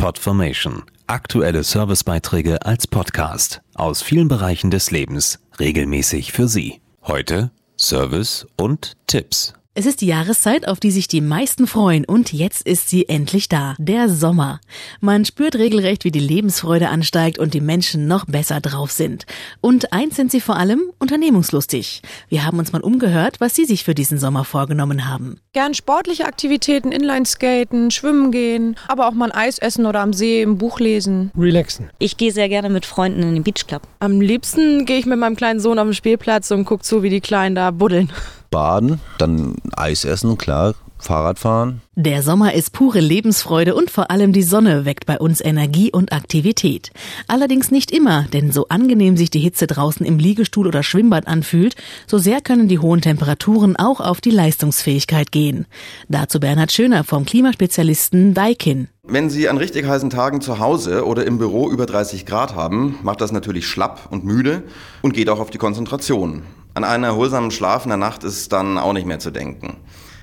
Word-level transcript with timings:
Podformation. 0.00 0.84
Aktuelle 1.06 1.62
Servicebeiträge 1.62 2.64
als 2.64 2.86
Podcast 2.86 3.60
aus 3.74 4.00
vielen 4.00 4.28
Bereichen 4.28 4.70
des 4.70 4.90
Lebens 4.90 5.40
regelmäßig 5.58 6.32
für 6.32 6.48
Sie. 6.48 6.80
Heute 7.02 7.50
Service 7.76 8.46
und 8.56 8.96
Tipps. 9.06 9.59
Es 9.80 9.86
ist 9.86 10.02
die 10.02 10.08
Jahreszeit, 10.08 10.68
auf 10.68 10.78
die 10.78 10.90
sich 10.90 11.08
die 11.08 11.22
meisten 11.22 11.66
freuen 11.66 12.04
und 12.04 12.34
jetzt 12.34 12.66
ist 12.66 12.90
sie 12.90 13.08
endlich 13.08 13.48
da, 13.48 13.76
der 13.78 14.10
Sommer. 14.10 14.60
Man 15.00 15.24
spürt 15.24 15.54
regelrecht, 15.54 16.04
wie 16.04 16.10
die 16.10 16.20
Lebensfreude 16.20 16.90
ansteigt 16.90 17.38
und 17.38 17.54
die 17.54 17.62
Menschen 17.62 18.06
noch 18.06 18.26
besser 18.26 18.60
drauf 18.60 18.90
sind. 18.90 19.24
Und 19.62 19.94
eins 19.94 20.16
sind 20.16 20.32
sie 20.32 20.42
vor 20.42 20.56
allem, 20.56 20.82
unternehmungslustig. 20.98 22.02
Wir 22.28 22.44
haben 22.44 22.58
uns 22.58 22.72
mal 22.72 22.82
umgehört, 22.82 23.36
was 23.40 23.54
sie 23.54 23.64
sich 23.64 23.82
für 23.82 23.94
diesen 23.94 24.18
Sommer 24.18 24.44
vorgenommen 24.44 25.08
haben. 25.08 25.38
Gern 25.54 25.72
sportliche 25.72 26.26
Aktivitäten, 26.26 26.92
Inlineskaten, 26.92 27.90
schwimmen 27.90 28.32
gehen, 28.32 28.76
aber 28.86 29.08
auch 29.08 29.14
mal 29.14 29.32
ein 29.32 29.46
Eis 29.46 29.58
essen 29.58 29.86
oder 29.86 30.00
am 30.00 30.12
See 30.12 30.42
ein 30.42 30.58
Buch 30.58 30.78
lesen. 30.78 31.30
Relaxen. 31.34 31.88
Ich 31.98 32.18
gehe 32.18 32.32
sehr 32.32 32.50
gerne 32.50 32.68
mit 32.68 32.84
Freunden 32.84 33.22
in 33.22 33.32
den 33.32 33.44
Beachclub. 33.44 33.80
Am 33.98 34.20
liebsten 34.20 34.84
gehe 34.84 34.98
ich 34.98 35.06
mit 35.06 35.18
meinem 35.18 35.36
kleinen 35.36 35.58
Sohn 35.58 35.78
auf 35.78 35.86
den 35.86 35.94
Spielplatz 35.94 36.50
und 36.50 36.66
gucke 36.66 36.82
zu, 36.82 37.02
wie 37.02 37.08
die 37.08 37.22
Kleinen 37.22 37.54
da 37.54 37.70
buddeln. 37.70 38.12
Baden, 38.50 39.00
dann 39.18 39.54
Eis 39.76 40.04
essen, 40.04 40.36
klar, 40.36 40.74
Fahrradfahren. 40.98 41.80
Der 41.94 42.22
Sommer 42.22 42.54
ist 42.54 42.72
pure 42.72 43.00
Lebensfreude 43.00 43.74
und 43.74 43.90
vor 43.90 44.10
allem 44.10 44.32
die 44.32 44.42
Sonne 44.42 44.84
weckt 44.84 45.06
bei 45.06 45.18
uns 45.18 45.40
Energie 45.40 45.90
und 45.90 46.12
Aktivität. 46.12 46.90
Allerdings 47.26 47.70
nicht 47.70 47.90
immer, 47.90 48.26
denn 48.32 48.52
so 48.52 48.68
angenehm 48.68 49.16
sich 49.16 49.30
die 49.30 49.40
Hitze 49.40 49.66
draußen 49.66 50.04
im 50.04 50.18
Liegestuhl 50.18 50.66
oder 50.66 50.82
Schwimmbad 50.82 51.26
anfühlt, 51.26 51.74
so 52.06 52.18
sehr 52.18 52.40
können 52.40 52.68
die 52.68 52.78
hohen 52.78 53.00
Temperaturen 53.00 53.76
auch 53.76 54.00
auf 54.00 54.20
die 54.20 54.30
Leistungsfähigkeit 54.30 55.32
gehen. 55.32 55.66
Dazu 56.08 56.40
Bernhard 56.40 56.72
Schöner 56.72 57.04
vom 57.04 57.24
Klimaspezialisten 57.24 58.34
Daikin. 58.34 58.88
Wenn 59.02 59.30
Sie 59.30 59.48
an 59.48 59.56
richtig 59.56 59.86
heißen 59.86 60.10
Tagen 60.10 60.40
zu 60.40 60.58
Hause 60.58 61.04
oder 61.04 61.26
im 61.26 61.38
Büro 61.38 61.70
über 61.70 61.86
30 61.86 62.26
Grad 62.26 62.54
haben, 62.54 62.98
macht 63.02 63.20
das 63.20 63.32
natürlich 63.32 63.66
schlapp 63.66 64.08
und 64.10 64.24
müde 64.24 64.62
und 65.02 65.14
geht 65.14 65.28
auch 65.28 65.40
auf 65.40 65.50
die 65.50 65.58
Konzentration. 65.58 66.42
An 66.74 66.84
einen 66.84 67.04
erholsamen 67.04 67.50
Schlaf 67.50 67.84
in 67.84 67.88
der 67.88 67.98
Nacht 67.98 68.22
ist 68.24 68.52
dann 68.52 68.78
auch 68.78 68.92
nicht 68.92 69.06
mehr 69.06 69.18
zu 69.18 69.30
denken. 69.30 69.76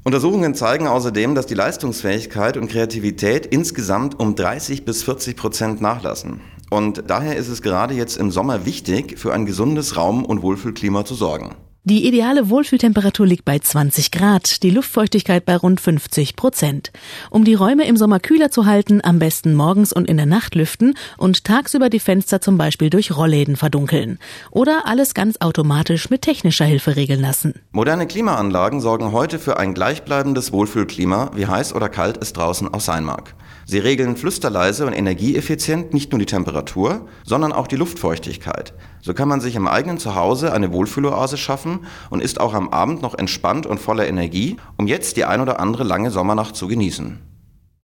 Untersuchungen 0.03 0.55
zeigen 0.55 0.87
außerdem, 0.87 1.35
dass 1.35 1.47
die 1.47 1.53
Leistungsfähigkeit 1.53 2.55
und 2.55 2.69
Kreativität 2.69 3.45
insgesamt 3.45 4.17
um 4.19 4.35
30 4.35 4.85
bis 4.85 5.03
40 5.03 5.35
Prozent 5.35 5.81
nachlassen. 5.81 6.39
Und 6.69 7.03
daher 7.07 7.35
ist 7.35 7.49
es 7.49 7.61
gerade 7.61 7.93
jetzt 7.93 8.15
im 8.15 8.31
Sommer 8.31 8.65
wichtig, 8.65 9.19
für 9.19 9.33
ein 9.33 9.45
gesundes 9.45 9.97
Raum- 9.97 10.25
und 10.25 10.41
Wohlfühlklima 10.41 11.03
zu 11.03 11.15
sorgen. 11.15 11.55
Die 11.89 12.05
ideale 12.05 12.49
Wohlfühltemperatur 12.49 13.25
liegt 13.25 13.45
bei 13.45 13.59
20 13.59 14.11
Grad, 14.11 14.61
die 14.61 14.71
Luftfeuchtigkeit 14.71 15.45
bei 15.45 15.55
rund 15.55 15.79
50 15.79 16.35
Prozent. 16.35 16.91
Um 17.29 17.45
die 17.45 17.53
Räume 17.53 17.87
im 17.87 17.95
Sommer 17.95 18.19
kühler 18.19 18.51
zu 18.51 18.65
halten, 18.65 18.99
am 19.01 19.19
besten 19.19 19.55
morgens 19.55 19.93
und 19.93 20.09
in 20.09 20.17
der 20.17 20.25
Nacht 20.25 20.53
lüften 20.55 20.95
und 21.17 21.45
tagsüber 21.45 21.89
die 21.89 22.01
Fenster 22.01 22.41
zum 22.41 22.57
Beispiel 22.57 22.89
durch 22.89 23.15
Rollläden 23.15 23.55
verdunkeln. 23.55 24.19
Oder 24.51 24.81
alles 24.85 25.13
ganz 25.13 25.37
automatisch 25.39 26.09
mit 26.09 26.23
technischer 26.23 26.65
Hilfe 26.65 26.97
regeln 26.97 27.21
lassen. 27.21 27.53
Moderne 27.71 28.05
Klimaanlagen 28.05 28.81
sorgen 28.81 29.13
heute 29.13 29.39
für 29.39 29.55
ein 29.55 29.73
gleichbleibendes 29.73 30.51
Wohlfühlklima, 30.51 31.31
wie 31.35 31.47
heiß 31.47 31.73
oder 31.73 31.87
kalt 31.87 32.21
es 32.21 32.33
draußen 32.33 32.67
auch 32.73 32.81
sein 32.81 33.05
mag. 33.05 33.33
Sie 33.65 33.79
regeln 33.79 34.17
flüsterleise 34.17 34.85
und 34.85 34.93
energieeffizient 34.93 35.93
nicht 35.93 36.11
nur 36.11 36.19
die 36.19 36.25
Temperatur, 36.25 37.07
sondern 37.25 37.53
auch 37.53 37.67
die 37.67 37.75
Luftfeuchtigkeit. 37.77 38.73
So 39.01 39.13
kann 39.13 39.29
man 39.29 39.39
sich 39.39 39.55
im 39.55 39.67
eigenen 39.67 39.99
Zuhause 39.99 40.51
eine 40.51 40.73
Wohlfühloase 40.73 41.37
schaffen 41.37 41.76
und 42.09 42.21
ist 42.21 42.39
auch 42.39 42.53
am 42.53 42.69
Abend 42.69 43.01
noch 43.01 43.15
entspannt 43.15 43.65
und 43.65 43.79
voller 43.79 44.07
Energie, 44.07 44.57
um 44.77 44.87
jetzt 44.87 45.17
die 45.17 45.25
ein 45.25 45.41
oder 45.41 45.59
andere 45.59 45.83
lange 45.83 46.11
Sommernacht 46.11 46.55
zu 46.55 46.67
genießen. 46.67 47.19